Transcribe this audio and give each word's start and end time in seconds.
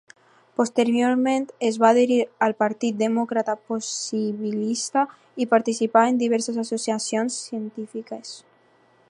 Posteriorment 0.59 1.43
es 1.67 1.75
va 1.83 1.91
adherir 1.93 2.17
al 2.45 2.55
Partit 2.63 2.97
Demòcrata 3.01 3.55
Possibilista 3.73 5.05
i 5.45 5.49
participà 5.53 6.07
en 6.15 6.19
diverses 6.25 6.59
associacions 6.65 7.39
científiques. 7.51 8.35